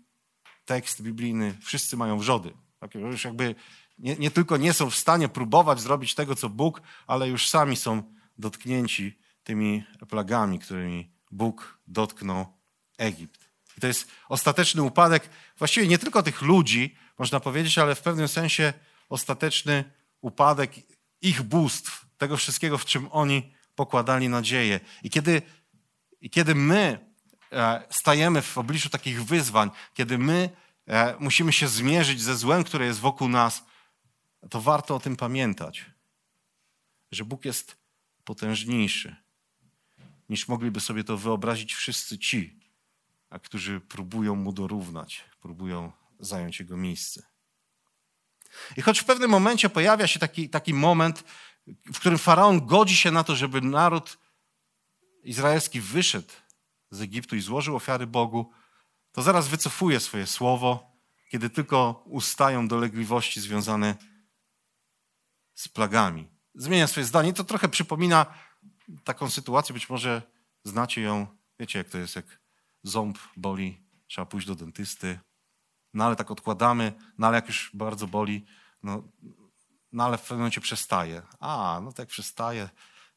[0.65, 2.53] tekst biblijny, wszyscy mają wrzody.
[2.79, 3.55] Tak, już jakby
[3.99, 7.75] nie, nie, tylko nie są w stanie próbować zrobić tego, co Bóg, ale już sami
[7.75, 8.03] są
[8.37, 12.45] dotknięci tymi plagami, którymi Bóg dotknął
[12.97, 13.49] Egipt.
[13.77, 18.27] I to jest ostateczny upadek właściwie nie tylko tych ludzi, można powiedzieć, ale w pewnym
[18.27, 18.73] sensie
[19.09, 19.83] ostateczny
[20.21, 20.71] upadek
[21.21, 24.79] ich bóstw, tego wszystkiego, w czym oni pokładali nadzieję.
[25.03, 25.41] I kiedy,
[26.21, 27.05] i kiedy my
[27.55, 30.49] E, stajemy w obliczu takich wyzwań, kiedy my
[30.87, 33.65] e, musimy się zmierzyć ze złem, które jest wokół nas,
[34.49, 35.85] to warto o tym pamiętać,
[37.11, 37.77] że Bóg jest
[38.23, 39.15] potężniejszy
[40.29, 42.59] niż mogliby sobie to wyobrazić wszyscy ci,
[43.29, 47.23] a którzy próbują mu dorównać, próbują zająć jego miejsce.
[48.77, 51.23] I choć w pewnym momencie pojawia się taki, taki moment,
[51.93, 54.17] w którym faraon godzi się na to, żeby naród
[55.23, 56.33] izraelski wyszedł
[56.91, 58.51] z Egiptu i złożył ofiary Bogu,
[59.11, 60.91] to zaraz wycofuje swoje słowo,
[61.31, 63.95] kiedy tylko ustają dolegliwości związane
[65.55, 66.27] z plagami.
[66.55, 67.33] Zmienia swoje zdanie.
[67.33, 68.25] To trochę przypomina
[69.03, 70.21] taką sytuację, być może
[70.63, 71.27] znacie ją,
[71.59, 72.39] wiecie jak to jest, jak
[72.83, 75.19] ząb boli, trzeba pójść do dentysty,
[75.95, 78.45] no ale tak odkładamy, no ale jak już bardzo boli,
[78.83, 79.03] no,
[79.91, 81.21] no ale w pewnym momencie przestaje.
[81.39, 82.69] A, no tak przestaje,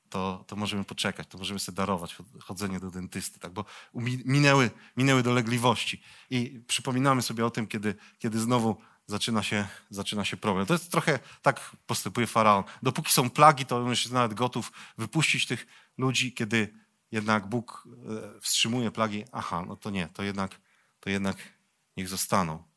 [0.09, 3.53] to, to możemy poczekać, to możemy sobie darować chodzenie do dentysty, tak?
[3.53, 3.65] bo
[4.25, 6.03] minęły, minęły dolegliwości.
[6.31, 10.67] I przypominamy sobie o tym, kiedy, kiedy znowu zaczyna się, zaczyna się problem.
[10.67, 12.65] To jest trochę tak postępuje faraon.
[12.83, 15.67] Dopóki są plagi, to on jest nawet gotów wypuścić tych
[15.99, 16.75] ludzi, kiedy
[17.13, 17.89] jednak Bóg
[18.37, 19.25] e, wstrzymuje plagi.
[19.33, 20.61] Aha, no to nie, to jednak,
[21.01, 21.37] to jednak
[21.97, 22.68] niech zostaną.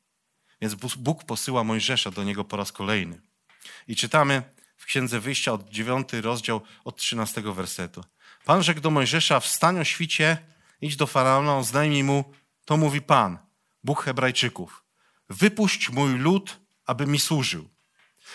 [0.62, 3.22] Więc Bóg posyła Mojżesza do niego po raz kolejny.
[3.88, 4.44] I czytamy
[4.78, 8.04] w Księdze Wyjścia od 9 rozdział od 13 wersetu.
[8.46, 10.38] Pan rzekł do Mojżesza, wstań o świcie,
[10.82, 12.34] idź do Faraona, oznajmij mu,
[12.66, 13.38] to mówi Pan,
[13.84, 14.84] Bóg Hebrajczyków.
[15.30, 17.70] Wypuść mój lud, aby mi służył.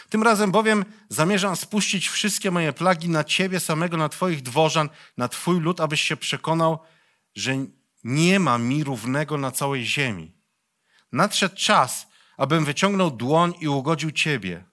[0.08, 5.28] Tym razem bowiem zamierzam spuścić wszystkie moje plagi na ciebie samego, na twoich dworzan, na
[5.28, 6.78] twój lud, abyś się przekonał,
[7.34, 7.52] że
[8.04, 10.32] nie ma mi równego na całej ziemi.
[11.12, 12.06] Nadszedł czas,
[12.36, 14.64] abym wyciągnął dłoń i ugodził ciebie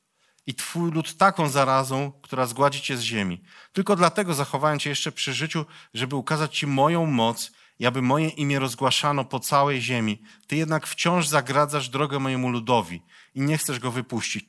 [0.45, 3.43] i Twój lud taką zarazą, która zgładzi Cię z ziemi.
[3.73, 8.30] Tylko dlatego zachowałem Cię jeszcze przy życiu, żeby ukazać Ci moją moc i aby moje
[8.30, 10.21] imię rozgłaszano po całej ziemi.
[10.47, 13.02] Ty jednak wciąż zagradzasz drogę mojemu ludowi
[13.36, 14.45] i nie chcesz go wypuścić.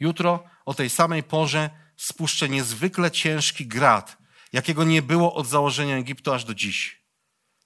[0.00, 4.18] Jutro o tej samej porze spuszczę niezwykle ciężki grad,
[4.52, 7.02] jakiego nie było od założenia Egiptu aż do dziś.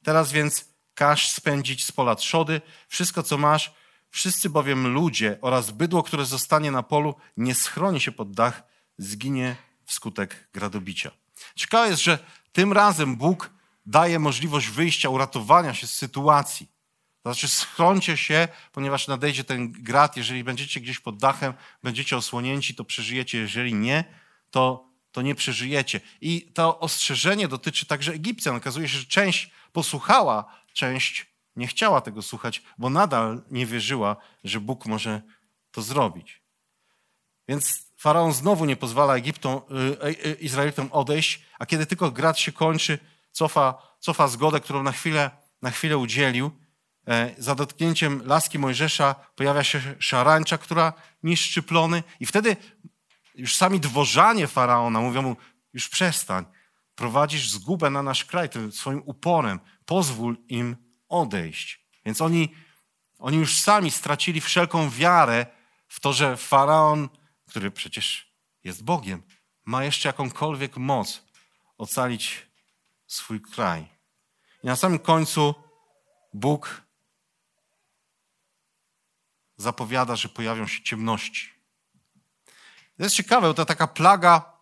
[0.04, 3.74] Teraz więc każ spędzić z pola trzody wszystko, co masz,
[4.16, 8.62] Wszyscy bowiem ludzie oraz bydło, które zostanie na polu, nie schroni się pod dach,
[8.98, 11.10] zginie wskutek gradobicia.
[11.54, 12.18] Ciekawe jest, że
[12.52, 13.50] tym razem Bóg
[13.86, 16.66] daje możliwość wyjścia, uratowania się z sytuacji.
[17.22, 20.16] To znaczy schroncie się, ponieważ nadejdzie ten grat.
[20.16, 23.38] Jeżeli będziecie gdzieś pod dachem, będziecie osłonięci, to przeżyjecie.
[23.38, 24.04] Jeżeli nie,
[24.50, 26.00] to, to nie przeżyjecie.
[26.20, 28.56] I to ostrzeżenie dotyczy także Egipcjan.
[28.56, 34.60] Okazuje się, że część posłuchała, część nie chciała tego słuchać, bo nadal nie wierzyła, że
[34.60, 35.22] Bóg może
[35.70, 36.42] to zrobić.
[37.48, 39.60] Więc faraon znowu nie pozwala Egiptom,
[40.04, 42.98] y, y, Izraelitom odejść, a kiedy tylko grat się kończy,
[43.32, 45.30] cofa, cofa zgodę, którą na chwilę,
[45.62, 46.50] na chwilę udzielił.
[47.08, 50.92] E, za dotknięciem laski Mojżesza pojawia się szarańcza, która
[51.22, 52.56] niszczy plony i wtedy
[53.34, 55.36] już sami dworzanie Faraona mówią mu,
[55.72, 56.44] już przestań,
[56.94, 61.86] prowadzisz zgubę na nasz kraj tym swoim uporem, pozwól im odejść.
[62.04, 62.54] Więc oni,
[63.18, 65.46] oni już sami stracili wszelką wiarę
[65.88, 67.08] w to, że Faraon,
[67.46, 68.32] który przecież
[68.64, 69.22] jest Bogiem,
[69.64, 71.22] ma jeszcze jakąkolwiek moc
[71.78, 72.46] ocalić
[73.06, 73.88] swój kraj.
[74.62, 75.54] I na samym końcu
[76.34, 76.82] Bóg
[79.56, 81.50] zapowiada, że pojawią się ciemności.
[82.96, 84.56] To jest ciekawe, bo to taka plaga.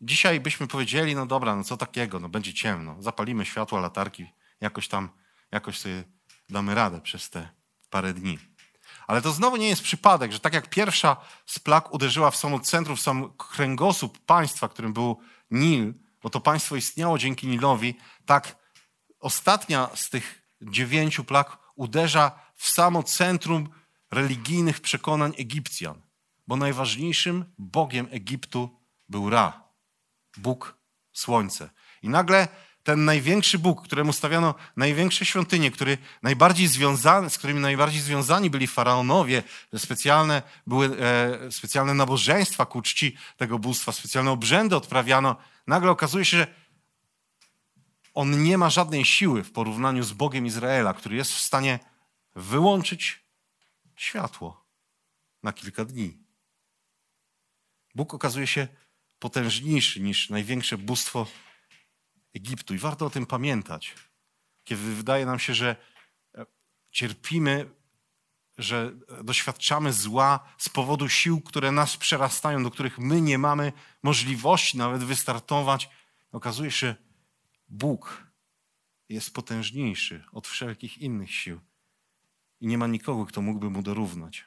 [0.00, 3.02] Dzisiaj byśmy powiedzieli, no dobra, no co takiego, no będzie ciemno.
[3.02, 4.26] Zapalimy światła, latarki,
[4.60, 5.10] jakoś tam,
[5.54, 6.04] jakoś sobie
[6.48, 7.48] damy radę przez te
[7.90, 8.38] parę dni.
[9.06, 12.60] Ale to znowu nie jest przypadek, że tak jak pierwsza z plag uderzyła w samo
[12.60, 17.94] centrum, w sam kręgosłup państwa, którym był Nil, bo to państwo istniało dzięki Nilowi,
[18.26, 18.56] tak
[19.20, 23.68] ostatnia z tych dziewięciu plag uderza w samo centrum
[24.10, 26.02] religijnych przekonań Egipcjan,
[26.46, 29.62] bo najważniejszym bogiem Egiptu był Ra,
[30.36, 30.78] Bóg
[31.12, 31.70] Słońce.
[32.02, 32.48] I nagle
[32.84, 38.66] ten największy Bóg, któremu stawiano największe świątynie, który najbardziej związany, z którymi najbardziej związani byli
[38.66, 39.42] faraonowie,
[39.76, 46.36] specjalne, były e, specjalne nabożeństwa ku czci tego bóstwa, specjalne obrzędy odprawiano, nagle okazuje się,
[46.36, 46.46] że
[48.14, 51.78] on nie ma żadnej siły w porównaniu z Bogiem Izraela, który jest w stanie
[52.36, 53.24] wyłączyć
[53.96, 54.64] światło
[55.42, 56.18] na kilka dni.
[57.94, 58.68] Bóg okazuje się
[59.18, 61.26] potężniejszy niż największe bóstwo
[62.34, 63.94] Egiptu i warto o tym pamiętać.
[64.64, 65.76] Kiedy wydaje nam się, że
[66.34, 66.46] e,
[66.90, 67.70] cierpimy,
[68.58, 68.92] że
[69.24, 75.04] doświadczamy zła z powodu sił, które nas przerastają, do których my nie mamy możliwości nawet
[75.04, 75.90] wystartować,
[76.32, 76.94] okazuje się,
[77.68, 78.26] Bóg
[79.08, 81.60] jest potężniejszy od wszelkich innych sił
[82.60, 84.44] i nie ma nikogo, kto mógłby mu dorównać.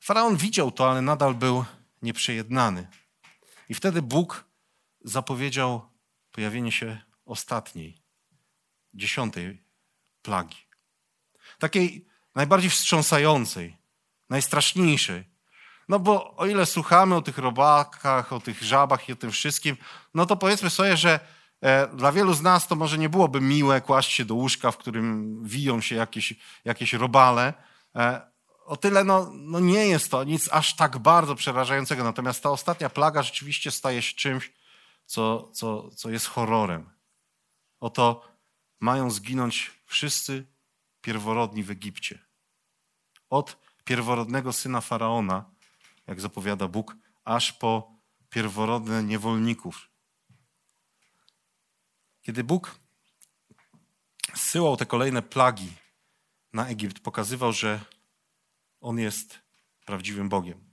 [0.00, 1.64] Faraon widział to, ale nadal był
[2.02, 2.88] nieprzejednany.
[3.68, 4.44] I wtedy Bóg
[5.00, 5.93] zapowiedział
[6.34, 8.02] pojawienie się ostatniej,
[8.94, 9.62] dziesiątej
[10.22, 10.56] plagi.
[11.58, 13.76] Takiej najbardziej wstrząsającej,
[14.30, 15.24] najstraszniejszej.
[15.88, 19.76] No bo o ile słuchamy o tych robakach, o tych żabach i o tym wszystkim,
[20.14, 21.20] no to powiedzmy sobie, że
[21.60, 24.76] e, dla wielu z nas to może nie byłoby miłe kłaść się do łóżka, w
[24.76, 27.54] którym wiją się jakieś, jakieś robale.
[27.96, 32.04] E, o tyle no, no nie jest to nic aż tak bardzo przerażającego.
[32.04, 34.52] Natomiast ta ostatnia plaga rzeczywiście staje się czymś,
[35.06, 36.90] co, co, co jest horrorem.
[37.80, 38.28] Oto
[38.80, 40.46] mają zginąć wszyscy
[41.00, 42.18] pierworodni w Egipcie.
[43.30, 45.50] Od pierworodnego syna faraona,
[46.06, 47.94] jak zapowiada Bóg, aż po
[48.30, 49.90] pierworodne niewolników.
[52.22, 52.78] Kiedy Bóg
[54.34, 55.72] zsyłał te kolejne plagi
[56.52, 57.80] na Egipt, pokazywał, że
[58.80, 59.38] On jest
[59.84, 60.64] prawdziwym Bogiem.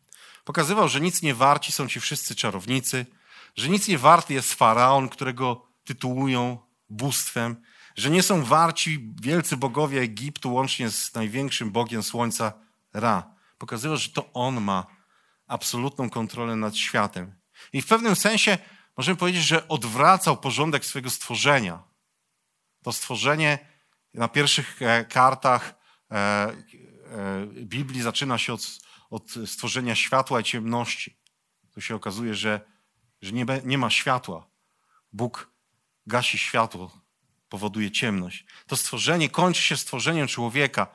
[0.43, 3.05] Pokazywał, że nic nie warci są ci wszyscy czarownicy,
[3.55, 6.57] że nic nie warty jest faraon, którego tytułują
[6.89, 7.61] bóstwem,
[7.95, 12.53] że nie są warci wielcy bogowie Egiptu, łącznie z największym bogiem słońca
[12.93, 13.35] Ra.
[13.57, 14.85] Pokazywał, że to on ma
[15.47, 17.35] absolutną kontrolę nad światem.
[17.73, 18.57] I w pewnym sensie
[18.97, 21.83] możemy powiedzieć, że odwracał porządek swojego stworzenia.
[22.83, 23.59] To stworzenie
[24.13, 25.75] na pierwszych e, kartach
[26.11, 26.55] e, e,
[27.47, 28.61] Biblii zaczyna się od,
[29.09, 31.17] od stworzenia światła i ciemności.
[31.73, 32.61] Tu się okazuje, że
[33.21, 34.47] że nie, nie ma światła.
[35.13, 35.51] Bóg
[36.07, 36.91] gasi światło,
[37.49, 38.45] powoduje ciemność.
[38.67, 40.87] To stworzenie kończy się stworzeniem człowieka,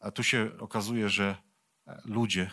[0.00, 1.36] a tu się okazuje, że
[2.04, 2.50] ludzie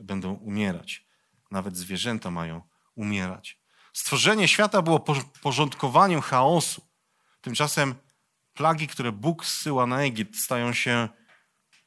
[0.00, 1.06] będą umierać.
[1.50, 2.62] Nawet zwierzęta mają
[2.94, 3.58] umierać.
[3.92, 5.00] Stworzenie świata było
[5.42, 6.82] porządkowaniem chaosu.
[7.40, 7.94] Tymczasem
[8.54, 11.08] plagi, które Bóg zsyła na Egipt, stają się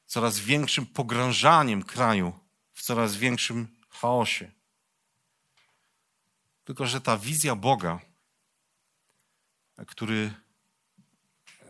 [0.06, 2.34] coraz większym pogrążaniem kraju
[2.74, 4.52] w coraz większym chaosie.
[6.66, 8.00] Tylko, że ta wizja Boga,
[9.88, 10.34] który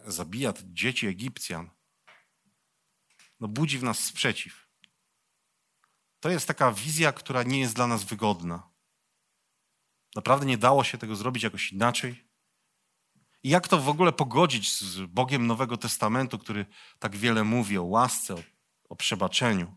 [0.06, 1.70] zabija dzieci Egipcjan,
[3.40, 4.70] no budzi w nas sprzeciw.
[6.20, 8.70] To jest taka wizja, która nie jest dla nas wygodna.
[10.16, 12.26] Naprawdę nie dało się tego zrobić jakoś inaczej.
[13.44, 16.66] I jak to w ogóle pogodzić z Bogiem Nowego Testamentu, który
[17.00, 18.44] tak wiele mówi o łasce, o,
[18.90, 19.76] o przebaczeniu.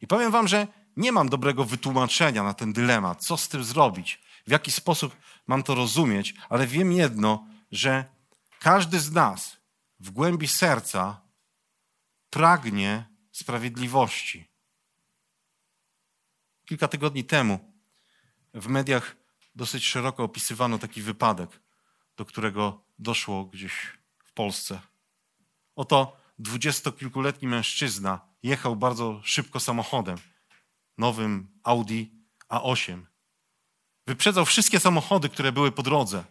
[0.00, 4.20] I powiem wam, że nie mam dobrego wytłumaczenia na ten dylemat, co z tym zrobić,
[4.46, 8.04] w jaki sposób mam to rozumieć, ale wiem jedno, że
[8.58, 9.56] każdy z nas
[10.00, 11.20] w głębi serca
[12.30, 14.48] pragnie sprawiedliwości.
[16.64, 17.72] Kilka tygodni temu
[18.54, 19.16] w mediach
[19.54, 21.60] dosyć szeroko opisywano taki wypadek,
[22.16, 23.72] do którego doszło gdzieś
[24.24, 24.80] w Polsce.
[25.76, 30.18] Oto dwudziestokilkuletni mężczyzna jechał bardzo szybko samochodem,
[30.98, 32.02] nowym Audi
[32.48, 33.02] A8.
[34.06, 36.24] Wyprzedzał wszystkie samochody, które były po drodze.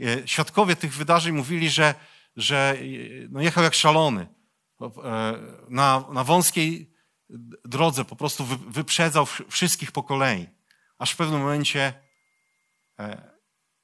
[0.00, 1.94] E, świadkowie tych wydarzeń mówili, że,
[2.36, 2.84] że e,
[3.30, 4.26] no jechał jak szalony.
[4.80, 4.88] E,
[5.68, 6.94] na, na wąskiej
[7.64, 10.46] drodze po prostu wyprzedzał wszystkich po kolei.
[10.98, 11.94] Aż w pewnym momencie,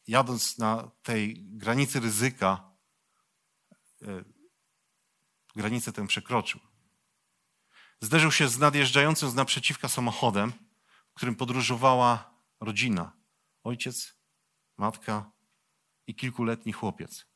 [0.07, 2.71] jadąc na tej granicy ryzyka,
[5.57, 6.61] granicę tę przekroczył.
[8.01, 10.53] Zderzył się z nadjeżdżającym z naprzeciwka samochodem,
[11.11, 13.13] w którym podróżowała rodzina.
[13.65, 14.15] Ojciec,
[14.77, 15.31] matka
[16.07, 17.27] i kilkuletni chłopiec.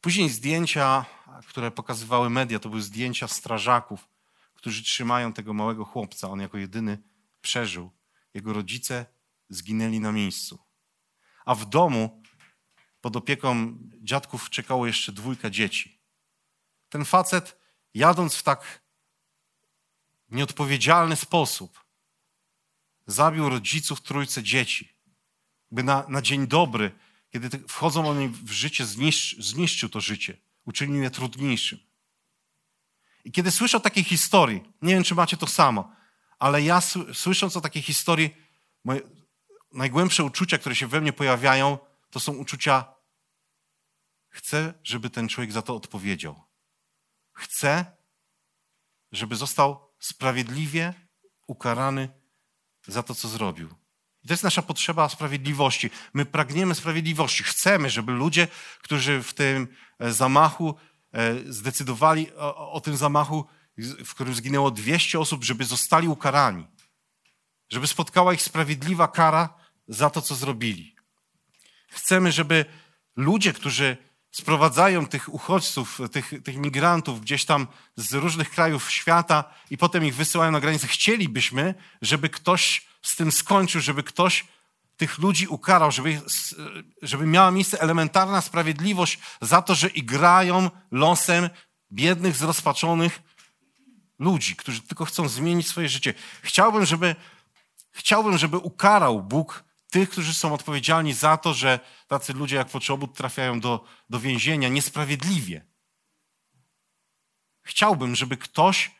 [0.00, 1.04] Później zdjęcia,
[1.48, 4.08] które pokazywały media, to były zdjęcia strażaków,
[4.54, 6.28] którzy trzymają tego małego chłopca.
[6.28, 7.02] On jako jedyny
[7.40, 7.90] przeżył.
[8.34, 9.06] Jego rodzice
[9.48, 10.58] zginęli na miejscu.
[11.44, 12.22] A w domu
[13.00, 16.00] pod opieką dziadków czekało jeszcze dwójka dzieci.
[16.88, 17.59] Ten facet,
[17.94, 18.80] jadąc w tak
[20.30, 21.84] nieodpowiedzialny sposób,
[23.06, 24.92] zabił rodziców trójce dzieci.
[25.70, 26.92] By na, na dzień dobry,
[27.30, 31.78] kiedy wchodzą oni w życie, zniszczy, zniszczył to życie, uczynił je trudniejszym.
[33.24, 35.96] I kiedy słyszę o takiej historii, nie wiem, czy macie to samo,
[36.38, 36.80] ale ja
[37.12, 38.36] słysząc o takiej historii,
[38.84, 39.00] moje
[39.72, 41.78] najgłębsze uczucia, które się we mnie pojawiają,
[42.10, 42.94] to są uczucia,
[44.28, 46.49] chcę, żeby ten człowiek za to odpowiedział.
[47.40, 47.86] Chcę,
[49.12, 50.94] żeby został sprawiedliwie
[51.46, 52.08] ukarany
[52.86, 53.68] za to, co zrobił.
[54.24, 55.90] I to jest nasza potrzeba sprawiedliwości.
[56.14, 57.44] My pragniemy sprawiedliwości.
[57.44, 58.48] Chcemy, żeby ludzie,
[58.82, 60.74] którzy w tym e, zamachu
[61.12, 63.44] e, zdecydowali o, o tym zamachu,
[64.04, 66.66] w którym zginęło 200 osób, żeby zostali ukarani.
[67.68, 69.54] Żeby spotkała ich sprawiedliwa kara
[69.88, 70.96] za to, co zrobili.
[71.88, 72.64] Chcemy, żeby
[73.16, 77.66] ludzie, którzy sprowadzają tych uchodźców, tych, tych migrantów gdzieś tam
[77.96, 80.86] z różnych krajów świata i potem ich wysyłają na granicę.
[80.86, 84.44] Chcielibyśmy, żeby ktoś z tym skończył, żeby ktoś
[84.96, 86.20] tych ludzi ukarał, żeby,
[87.02, 91.50] żeby miała miejsce elementarna sprawiedliwość za to, że igrają losem
[91.92, 93.22] biednych, zrozpaczonych
[94.18, 96.14] ludzi, którzy tylko chcą zmienić swoje życie.
[96.42, 97.16] Chciałbym, żeby,
[97.90, 103.16] chciałbym, żeby ukarał Bóg tych, którzy są odpowiedzialni za to, że tacy ludzie jak Poczobut
[103.16, 105.66] trafiają do, do więzienia niesprawiedliwie.
[107.62, 108.90] Chciałbym, żeby ktoś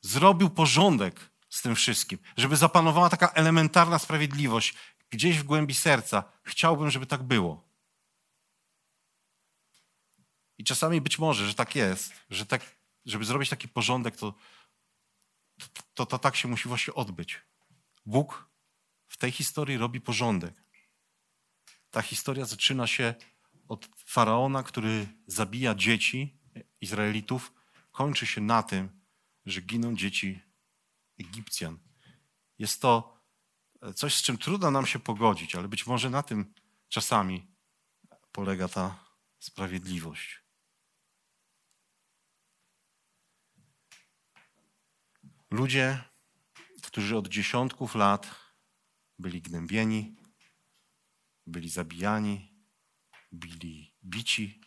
[0.00, 4.74] zrobił porządek z tym wszystkim, żeby zapanowała taka elementarna sprawiedliwość
[5.10, 6.24] gdzieś w głębi serca.
[6.42, 7.66] Chciałbym, żeby tak było.
[10.58, 14.34] I czasami być może, że tak jest, że tak, żeby zrobić taki porządek, to,
[15.94, 17.40] to, to tak się musi właśnie odbyć.
[18.06, 18.48] Bóg
[19.08, 20.64] w tej historii robi porządek.
[21.90, 23.14] Ta historia zaczyna się
[23.68, 26.38] od faraona, który zabija dzieci
[26.80, 27.52] Izraelitów,
[27.92, 29.00] kończy się na tym,
[29.46, 30.42] że giną dzieci
[31.20, 31.78] Egipcjan.
[32.58, 33.16] Jest to
[33.94, 36.54] coś, z czym trudno nam się pogodzić, ale być może na tym
[36.88, 37.46] czasami
[38.32, 39.04] polega ta
[39.38, 40.42] sprawiedliwość.
[45.50, 46.04] Ludzie,
[46.82, 48.45] którzy od dziesiątków lat
[49.18, 50.16] byli gnębieni,
[51.46, 52.54] byli zabijani,
[53.32, 54.60] byli bici,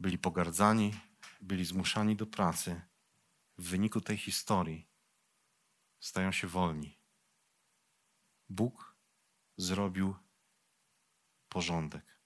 [0.00, 0.94] byli pogardzani,
[1.40, 2.80] byli zmuszani do pracy.
[3.58, 4.88] W wyniku tej historii
[6.00, 6.98] stają się wolni.
[8.48, 8.96] Bóg
[9.56, 10.14] zrobił
[11.48, 12.18] porządek.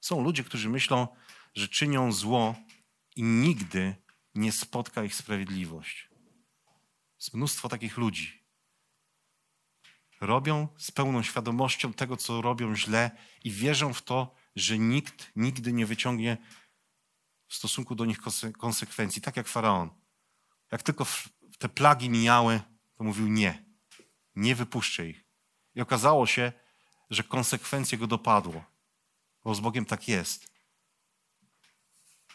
[0.00, 1.08] Są ludzie, którzy myślą,
[1.54, 2.54] że czynią zło
[3.16, 3.96] i nigdy
[4.34, 6.08] nie spotka ich sprawiedliwość.
[7.18, 8.43] Jest mnóstwo takich ludzi
[10.26, 13.10] robią z pełną świadomością tego, co robią źle
[13.44, 16.36] i wierzą w to, że nikt nigdy nie wyciągnie
[17.48, 18.18] w stosunku do nich
[18.58, 19.90] konsekwencji, tak jak faraon.
[20.72, 21.06] Jak tylko
[21.58, 22.60] te plagi mijały,
[22.94, 23.64] to mówił nie,
[24.36, 25.24] nie wypuszczę ich.
[25.74, 26.52] I okazało się,
[27.10, 28.64] że konsekwencje go dopadło,
[29.44, 30.54] bo z Bogiem tak jest.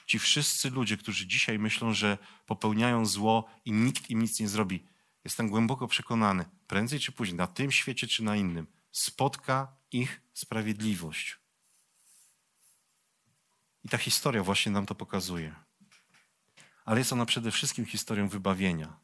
[0.06, 4.86] Ci wszyscy ludzie, którzy dzisiaj myślą, że popełniają zło i nikt im nic nie zrobi,
[5.30, 11.38] Jestem głęboko przekonany, prędzej czy później, na tym świecie czy na innym, spotka ich sprawiedliwość.
[13.84, 15.56] I ta historia właśnie nam to pokazuje.
[16.86, 19.00] Ale jest ona przede wszystkim historią wybawienia.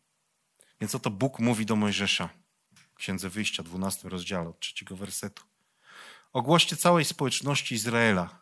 [0.81, 2.29] Więc oto Bóg mówi do Mojżesza
[2.95, 5.43] Księdze Wyjścia, 12 rozdziale, od trzeciego wersetu.
[6.33, 8.39] Ogłoście całej społeczności Izraela.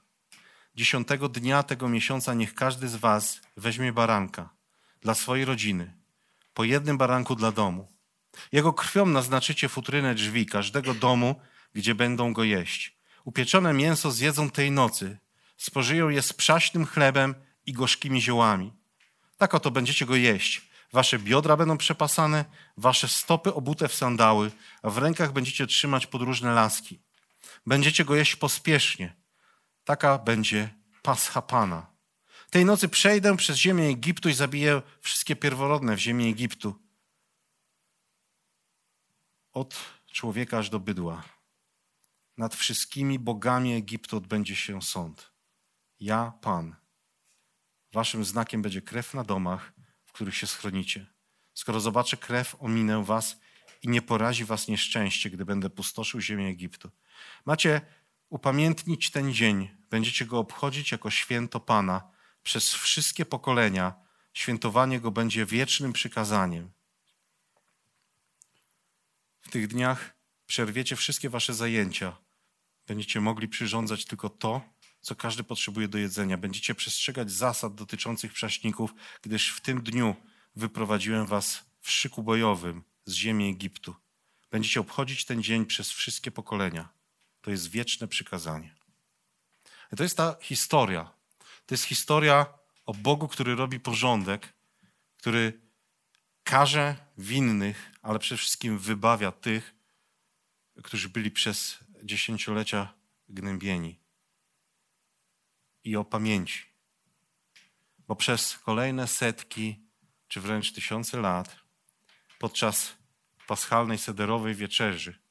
[0.75, 4.49] Dziesiątego dnia tego miesiąca niech każdy z was weźmie baranka
[5.01, 6.02] dla swojej rodziny,
[6.53, 7.93] po jednym baranku dla domu.
[8.51, 11.35] Jego krwią naznaczycie futrynę drzwi każdego domu,
[11.73, 12.97] gdzie będą go jeść.
[13.25, 15.17] Upieczone mięso zjedzą tej nocy,
[15.57, 17.35] spożyją je z przaśnym chlebem
[17.65, 18.73] i gorzkimi ziołami.
[19.37, 20.61] Tak oto będziecie go jeść.
[20.93, 22.45] Wasze biodra będą przepasane,
[22.77, 24.51] wasze stopy obute w sandały,
[24.83, 26.99] a w rękach będziecie trzymać podróżne laski.
[27.65, 29.15] Będziecie go jeść pospiesznie.
[29.83, 30.69] Taka będzie
[31.01, 31.92] pascha Pana.
[32.53, 36.75] Tej nocy przejdę przez ziemię Egiptu i zabiję wszystkie pierworodne w ziemi Egiptu.
[39.53, 39.75] Od
[40.11, 41.23] człowieka aż do bydła.
[42.37, 45.31] Nad wszystkimi bogami Egiptu odbędzie się sąd.
[45.99, 46.75] Ja, Pan.
[47.93, 49.73] Waszym znakiem będzie krew na domach,
[50.03, 51.05] w których się schronicie.
[51.53, 53.37] Skoro zobaczę krew, ominę was
[53.81, 56.91] i nie porazi was nieszczęście, gdy będę pustoszył ziemię Egiptu.
[57.45, 57.81] Macie
[58.29, 59.69] upamiętnić ten dzień.
[59.89, 62.12] Będziecie go obchodzić jako święto Pana
[62.43, 63.93] przez wszystkie pokolenia.
[64.33, 66.71] Świętowanie go będzie wiecznym przykazaniem.
[69.41, 70.15] W tych dniach
[70.45, 72.17] przerwiecie wszystkie wasze zajęcia.
[72.87, 74.61] Będziecie mogli przyrządzać tylko to,
[75.01, 76.37] co każdy potrzebuje do jedzenia.
[76.37, 80.15] Będziecie przestrzegać zasad dotyczących prześników, gdyż w tym dniu
[80.55, 83.95] wyprowadziłem was w szyku bojowym z ziemi Egiptu.
[84.51, 86.89] Będziecie obchodzić ten dzień przez wszystkie pokolenia.
[87.41, 88.75] To jest wieczne przykazanie.
[89.93, 91.22] I to jest ta historia.
[91.65, 92.45] To jest historia
[92.85, 94.53] o Bogu, który robi porządek,
[95.17, 95.61] który
[96.43, 99.75] karze winnych, ale przede wszystkim wybawia tych,
[100.83, 102.93] którzy byli przez dziesięciolecia
[103.29, 103.99] gnębieni.
[105.83, 106.65] I o pamięci.
[108.07, 109.79] Bo przez kolejne setki,
[110.27, 111.55] czy wręcz tysiące lat,
[112.39, 112.93] podczas
[113.47, 115.23] paschalnej sederowej wieczerzy,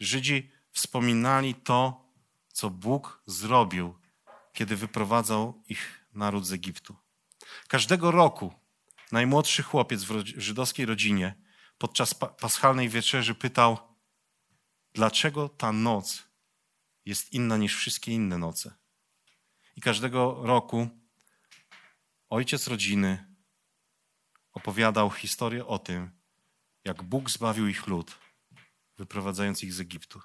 [0.00, 2.04] Żydzi wspominali to,
[2.52, 3.97] co Bóg zrobił,
[4.58, 6.96] kiedy wyprowadzał ich naród z Egiptu.
[7.68, 8.54] Każdego roku
[9.12, 11.34] najmłodszy chłopiec w żydowskiej rodzinie
[11.78, 13.78] podczas paschalnej wieczerzy pytał,
[14.92, 16.24] dlaczego ta noc
[17.04, 18.74] jest inna niż wszystkie inne noce.
[19.76, 20.88] I każdego roku
[22.28, 23.34] ojciec rodziny
[24.52, 26.10] opowiadał historię o tym,
[26.84, 28.18] jak Bóg zbawił ich lud,
[28.96, 30.20] wyprowadzając ich z Egiptu.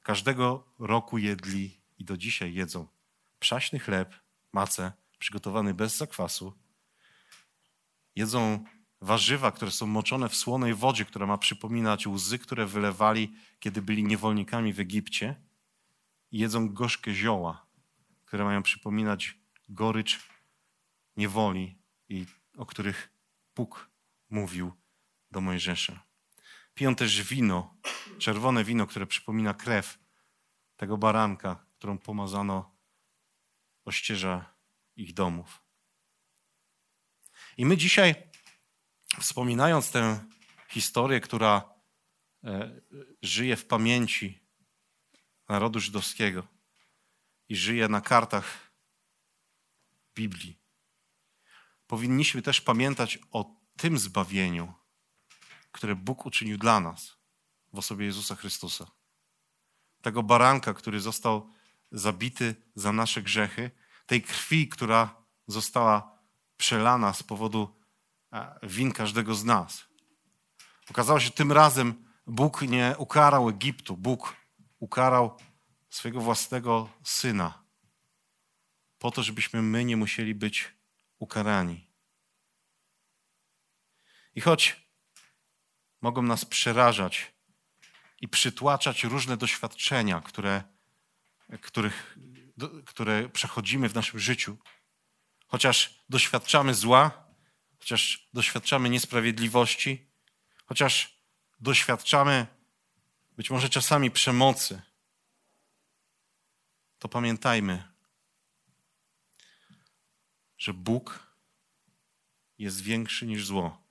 [0.00, 2.97] Każdego roku jedli i do dzisiaj jedzą
[3.38, 4.14] przaśny chleb,
[4.52, 6.52] macę, przygotowany bez zakwasu.
[8.16, 8.64] Jedzą
[9.00, 14.04] warzywa, które są moczone w słonej wodzie, która ma przypominać łzy, które wylewali, kiedy byli
[14.04, 15.34] niewolnikami w Egipcie.
[16.30, 17.66] I jedzą gorzkie zioła,
[18.24, 20.18] które mają przypominać gorycz
[21.16, 21.78] niewoli,
[22.08, 22.26] i
[22.56, 23.12] o których
[23.56, 23.90] Bóg
[24.30, 24.72] mówił
[25.30, 26.02] do Mojżesza.
[26.74, 27.74] Piją też wino,
[28.18, 29.98] czerwone wino, które przypomina krew
[30.76, 32.77] tego baranka, którą pomazano
[33.88, 34.54] ościeża
[34.96, 35.62] ich domów.
[37.56, 38.14] I my dzisiaj,
[39.20, 40.24] wspominając tę
[40.68, 41.74] historię, która
[42.44, 42.80] e,
[43.22, 44.40] żyje w pamięci
[45.48, 46.46] narodu żydowskiego
[47.48, 48.72] i żyje na kartach
[50.14, 50.58] Biblii,
[51.86, 54.74] powinniśmy też pamiętać o tym zbawieniu,
[55.72, 57.16] które Bóg uczynił dla nas
[57.72, 58.90] w osobie Jezusa Chrystusa.
[60.02, 61.57] Tego baranka, który został
[61.92, 63.70] zabity za nasze grzechy,
[64.06, 65.16] tej krwi, która
[65.46, 66.18] została
[66.56, 67.80] przelana z powodu
[68.32, 69.84] e, win każdego z nas.
[70.90, 74.36] Okazało się, że tym razem Bóg nie ukarał Egiptu, Bóg
[74.78, 75.36] ukarał
[75.90, 77.64] swojego własnego syna,
[78.98, 80.74] po to, żebyśmy my nie musieli być
[81.18, 81.90] ukarani.
[84.34, 84.88] I choć
[86.00, 87.32] mogą nas przerażać
[88.20, 90.62] i przytłaczać różne doświadczenia, które,
[91.62, 92.18] których,
[92.56, 94.56] do, które przechodzimy w naszym życiu.
[95.46, 97.28] Chociaż doświadczamy zła,
[97.78, 100.06] chociaż doświadczamy niesprawiedliwości,
[100.66, 101.18] chociaż
[101.60, 102.46] doświadczamy
[103.36, 104.82] być może czasami przemocy,
[106.98, 107.92] to pamiętajmy,
[110.58, 111.32] że Bóg
[112.58, 113.82] jest większy niż zło,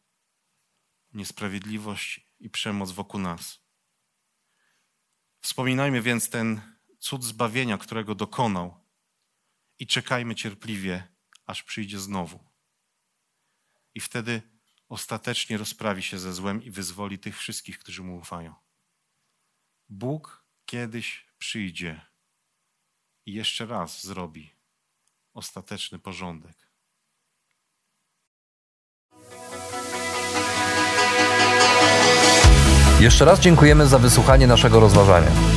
[1.14, 3.60] niesprawiedliwość i przemoc wokół nas.
[5.40, 8.84] Wspominajmy więc ten cud zbawienia, którego dokonał
[9.80, 11.08] i czekajmy cierpliwie,
[11.46, 12.40] aż przyjdzie znowu.
[13.96, 14.42] I wtedy
[14.90, 18.56] ostatecznie rozprawi się ze złem i wyzwoli tych wszystkich, którzy mu ufają.
[19.90, 22.02] Bóg kiedyś przyjdzie
[23.26, 24.56] i jeszcze raz zrobi
[25.34, 26.68] ostateczny porządek.
[33.00, 35.57] Jeszcze raz dziękujemy za wysłuchanie naszego rozważania.